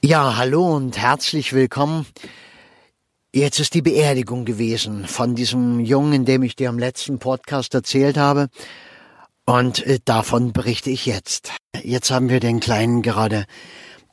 [0.00, 2.06] Ja, hallo und herzlich willkommen.
[3.34, 8.16] Jetzt ist die Beerdigung gewesen von diesem Jungen, dem ich dir am letzten Podcast erzählt
[8.16, 8.46] habe.
[9.44, 11.50] Und äh, davon berichte ich jetzt.
[11.82, 13.44] Jetzt haben wir den Kleinen gerade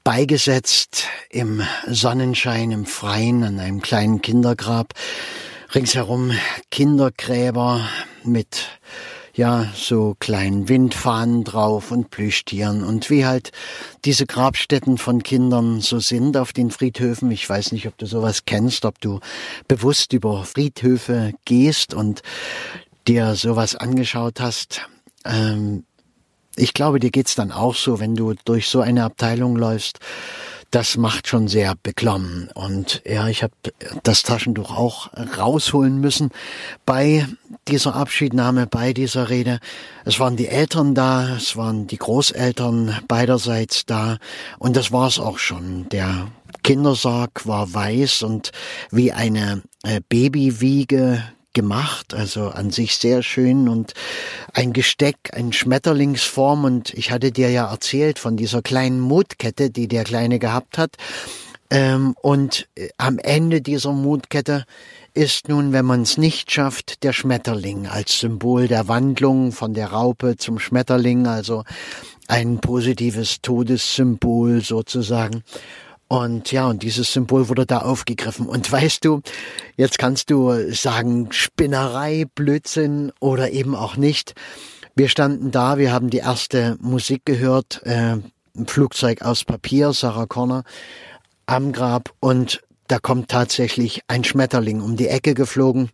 [0.03, 4.93] beigesetzt im Sonnenschein, im Freien, an einem kleinen Kindergrab.
[5.75, 6.31] Ringsherum
[6.71, 7.87] Kindergräber
[8.23, 8.79] mit
[9.35, 13.51] ja, so kleinen Windfahnen drauf und Plüschtieren und wie halt
[14.05, 17.29] diese Grabstätten von Kindern so sind auf den Friedhöfen.
[17.31, 19.19] Ich weiß nicht, ob du sowas kennst, ob du
[19.67, 22.21] bewusst über Friedhöfe gehst und
[23.07, 24.87] dir sowas angeschaut hast.
[25.25, 25.83] Ähm,
[26.55, 29.99] ich glaube, dir geht's dann auch so, wenn du durch so eine Abteilung läufst
[30.75, 32.49] das macht schon sehr beklommen.
[32.53, 33.53] Und ja, ich habe
[34.03, 36.31] das Taschentuch auch rausholen müssen
[36.85, 37.25] bei
[37.69, 39.59] dieser Abschiednahme, bei dieser Rede.
[40.03, 44.17] Es waren die Eltern da, es waren die Großeltern beiderseits da
[44.59, 45.87] und das war's auch schon.
[45.89, 46.27] Der
[46.61, 48.51] Kindersarg war weiß und
[48.91, 51.23] wie eine äh, Babywiege
[51.55, 53.93] gemacht, also an sich sehr schön und
[54.53, 59.87] ein Gesteck, ein Schmetterlingsform und ich hatte dir ja erzählt von dieser kleinen Mutkette, die
[59.87, 60.97] der Kleine gehabt hat.
[61.71, 64.65] Ähm, und äh, am Ende dieser Mutkette
[65.15, 69.87] ist nun, wenn man es nicht schafft, der Schmetterling als Symbol der Wandlung von der
[69.87, 71.63] Raupe zum Schmetterling, also
[72.27, 75.43] ein positives Todessymbol sozusagen.
[76.07, 78.47] Und ja, und dieses Symbol wurde da aufgegriffen.
[78.47, 79.21] Und weißt du,
[79.75, 84.35] jetzt kannst du sagen, Spinnerei, Blödsinn oder eben auch nicht.
[84.95, 88.17] Wir standen da, wir haben die erste Musik gehört, äh,
[88.55, 90.63] ein Flugzeug aus Papier, Sarah Connor,
[91.47, 95.89] am Grab und da kommt tatsächlich ein Schmetterling um die Ecke geflogen,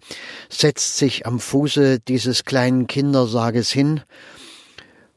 [0.50, 4.02] setzt sich am Fuße dieses kleinen Kindersarges hin,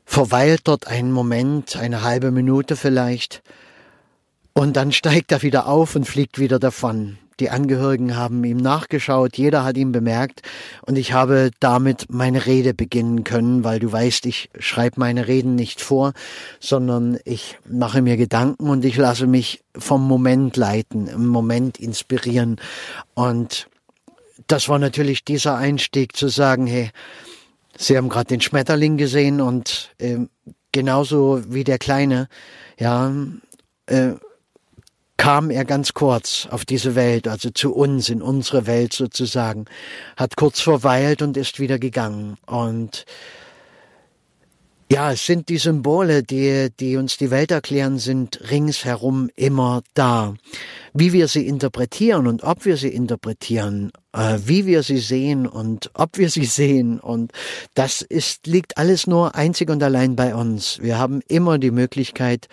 [0.05, 3.43] verweilt dort einen Moment, eine halbe Minute vielleicht,
[4.55, 7.19] und dann steigt er wieder auf und fliegt wieder davon.
[7.41, 10.43] Die Angehörigen haben ihm nachgeschaut, jeder hat ihn bemerkt
[10.87, 15.57] und ich habe damit meine Rede beginnen können, weil du weißt, ich schreibe meine Reden
[15.57, 16.13] nicht vor,
[16.61, 22.61] sondern ich mache mir Gedanken und ich lasse mich vom Moment leiten, im Moment inspirieren.
[23.15, 23.67] Und
[24.47, 26.91] das war natürlich dieser Einstieg zu sagen, hey,
[27.77, 30.19] Sie haben gerade den Schmetterling gesehen und äh,
[30.71, 32.29] genauso wie der Kleine,
[32.79, 33.13] ja,
[33.87, 34.13] äh,
[35.17, 39.67] kam er ganz kurz auf diese Welt, also zu uns, in unsere Welt sozusagen,
[40.17, 42.37] hat kurz verweilt und ist wieder gegangen.
[42.47, 43.05] Und
[44.91, 50.35] ja, es sind die Symbole, die, die uns die Welt erklären, sind ringsherum immer da.
[50.93, 55.91] Wie wir sie interpretieren und ob wir sie interpretieren, äh, wie wir sie sehen und
[55.95, 57.33] ob wir sie sehen und
[57.75, 60.79] das ist, liegt alles nur einzig und allein bei uns.
[60.83, 62.49] Wir haben immer die Möglichkeit,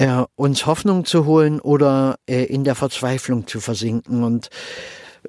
[0.00, 4.24] äh, uns Hoffnung zu holen oder äh, in der Verzweiflung zu versinken.
[4.24, 4.48] Und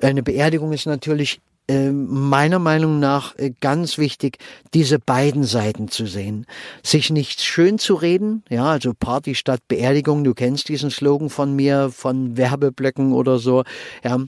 [0.02, 4.38] eine Beerdigung ist natürlich äh, meiner Meinung nach äh, ganz wichtig,
[4.74, 6.46] diese beiden Seiten zu sehen.
[6.84, 11.54] Sich nicht schön zu reden, ja, also Party statt Beerdigung, du kennst diesen Slogan von
[11.54, 13.64] mir, von Werbeblöcken oder so,
[14.06, 14.20] ja,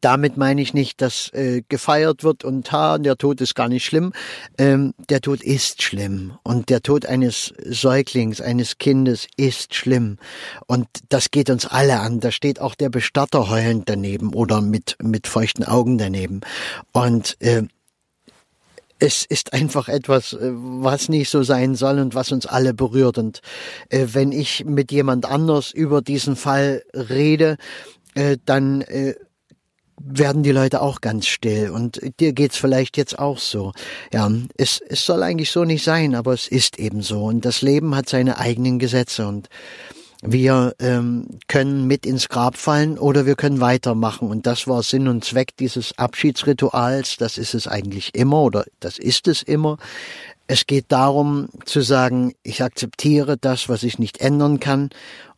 [0.00, 3.84] damit meine ich nicht, dass äh, gefeiert wird und ha, der Tod ist gar nicht
[3.84, 4.12] schlimm.
[4.58, 10.18] Ähm, der Tod ist schlimm und der Tod eines Säuglings, eines Kindes ist schlimm
[10.66, 12.20] und das geht uns alle an.
[12.20, 16.40] Da steht auch der Bestatter heulend daneben oder mit mit feuchten Augen daneben
[16.92, 17.62] und äh,
[19.02, 23.18] es ist einfach etwas, äh, was nicht so sein soll und was uns alle berührt.
[23.18, 23.40] Und
[23.88, 27.56] äh, wenn ich mit jemand anders über diesen Fall rede,
[28.14, 29.14] äh, dann äh,
[30.00, 33.72] werden die Leute auch ganz still und dir geht's vielleicht jetzt auch so.
[34.12, 37.62] Ja, es, es soll eigentlich so nicht sein, aber es ist eben so und das
[37.62, 39.48] Leben hat seine eigenen Gesetze und
[40.24, 45.08] wir ähm, können mit ins Grab fallen oder wir können weitermachen und das war Sinn
[45.08, 49.78] und Zweck dieses Abschiedsrituals, das ist es eigentlich immer oder das ist es immer.
[50.46, 54.90] Es geht darum zu sagen, ich akzeptiere das, was ich nicht ändern kann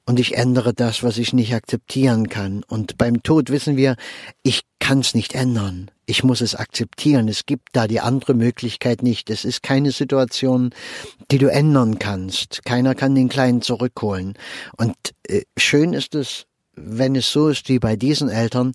[0.07, 2.63] und ich ändere das, was ich nicht akzeptieren kann.
[2.65, 3.97] Und beim Tod wissen wir,
[4.43, 5.91] ich kann es nicht ändern.
[6.05, 7.29] Ich muss es akzeptieren.
[7.29, 9.31] Es gibt da die andere Möglichkeit nicht.
[9.31, 10.75] Es ist keine Situation,
[11.31, 12.65] die du ändern kannst.
[12.67, 14.35] Keiner kann den Kleinen zurückholen.
[14.77, 14.95] Und
[15.27, 18.75] äh, schön ist es, wenn es so ist wie bei diesen Eltern,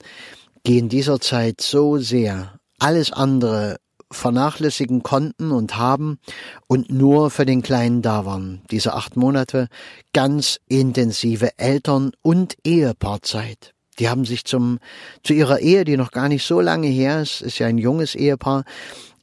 [0.66, 3.78] die in dieser Zeit so sehr alles andere
[4.12, 6.20] vernachlässigen konnten und haben
[6.68, 8.62] und nur für den Kleinen da waren.
[8.72, 9.68] Diese acht Monate
[10.14, 13.74] ganz intensive Eltern- und Ehepaarzeit.
[14.00, 14.80] Die haben sich zum,
[15.24, 18.16] zu ihrer Ehe, die noch gar nicht so lange her ist, ist ja ein junges
[18.16, 18.64] Ehepaar,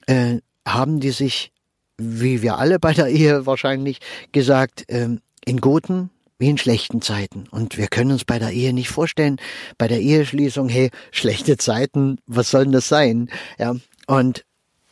[0.07, 1.53] äh, haben die sich,
[1.97, 4.01] wie wir alle bei der Ehe wahrscheinlich,
[4.33, 5.09] gesagt, äh,
[5.45, 7.47] in guten wie in schlechten Zeiten.
[7.51, 9.39] Und wir können uns bei der Ehe nicht vorstellen,
[9.79, 13.31] bei der Eheschließung, hey, schlechte Zeiten, was soll denn das sein?
[13.59, 14.45] Ja, und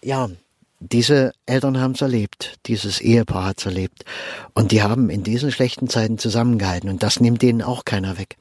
[0.05, 0.29] ja,
[0.81, 4.05] diese Eltern haben es erlebt, dieses Ehepaar hat es erlebt.
[4.53, 8.37] Und die haben in diesen schlechten Zeiten zusammengehalten und das nimmt denen auch keiner weg.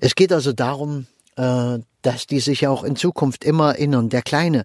[0.00, 1.06] Es geht also darum,
[1.36, 4.08] äh, dass die sich auch in Zukunft immer erinnern.
[4.10, 4.64] Der Kleine,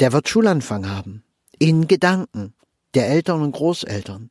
[0.00, 1.22] der wird Schulanfang haben.
[1.58, 2.54] In Gedanken
[2.94, 4.30] der Eltern und Großeltern.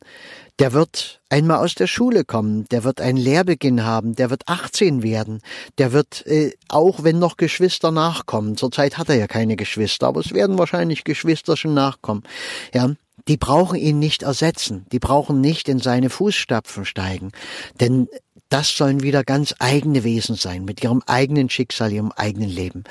[0.59, 5.03] Der wird einmal aus der Schule kommen, der wird einen Lehrbeginn haben, der wird 18
[5.03, 5.41] werden,
[5.77, 10.19] der wird, äh, auch wenn noch Geschwister nachkommen, zurzeit hat er ja keine Geschwister, aber
[10.19, 12.23] es werden wahrscheinlich Geschwister schon nachkommen,
[12.73, 12.91] ja,
[13.29, 17.31] die brauchen ihn nicht ersetzen, die brauchen nicht in seine Fußstapfen steigen,
[17.79, 18.09] denn
[18.49, 22.83] das sollen wieder ganz eigene Wesen sein, mit ihrem eigenen Schicksal, ihrem eigenen Leben.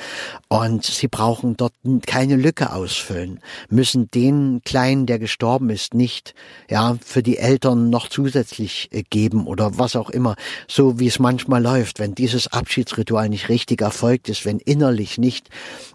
[0.48, 1.74] Und sie brauchen dort
[2.06, 6.34] keine Lücke ausfüllen, müssen den Kleinen, der gestorben ist, nicht,
[6.70, 10.36] ja, für die Eltern noch zusätzlich äh, geben oder was auch immer.
[10.68, 15.50] So wie es manchmal läuft, wenn dieses Abschiedsritual nicht richtig erfolgt ist, wenn innerlich nicht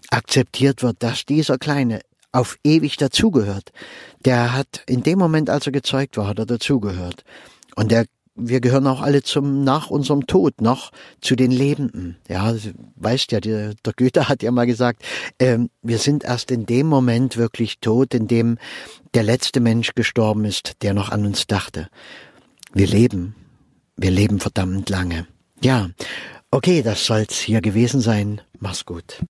[0.10, 2.02] akzeptiert wird, dass dieser Kleine
[2.34, 3.72] auf ewig dazugehört.
[4.26, 7.24] Der hat in dem Moment, als er gezeugt war, hat er dazugehört.
[7.76, 10.92] Und der wir gehören auch alle zum nach unserem Tod noch
[11.22, 12.18] zu den Lebenden.
[12.28, 12.56] Ja,
[12.96, 15.04] weißt ja, der, der Goethe hat ja mal gesagt,
[15.38, 18.58] äh, wir sind erst in dem Moment wirklich tot, in dem
[19.14, 21.88] der letzte Mensch gestorben ist, der noch an uns dachte.
[22.74, 23.36] Wir leben,
[23.96, 25.28] wir leben verdammt lange.
[25.62, 25.90] Ja,
[26.50, 28.42] okay, das soll's hier gewesen sein.
[28.60, 29.24] Mach's gut.